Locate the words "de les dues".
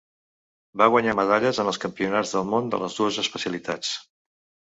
2.73-3.19